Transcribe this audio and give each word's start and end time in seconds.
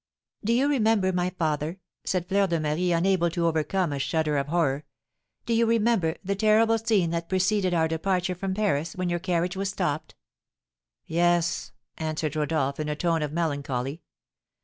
"Do 0.43 0.51
you 0.51 0.67
remember, 0.67 1.13
my 1.13 1.29
father," 1.29 1.79
said 2.05 2.25
Fleur 2.27 2.47
de 2.47 2.59
Marie, 2.59 2.91
unable 2.91 3.29
to 3.29 3.45
overcome 3.45 3.93
a 3.93 3.99
shudder 3.99 4.35
of 4.39 4.47
horror, 4.47 4.83
"do 5.45 5.53
you 5.53 5.67
remember 5.67 6.15
the 6.23 6.33
terrible 6.35 6.79
scene 6.79 7.11
that 7.11 7.29
preceded 7.29 7.75
our 7.75 7.87
departure 7.87 8.33
from 8.33 8.55
Paris 8.55 8.95
when 8.95 9.09
your 9.09 9.19
carriage 9.19 9.55
was 9.55 9.69
stopped?" 9.69 10.15
"Yes," 11.05 11.71
answered 11.99 12.35
Rodolph; 12.35 12.79
in 12.79 12.89
a 12.89 12.95
tone 12.95 13.21
of 13.21 13.31
melancholy. 13.31 14.01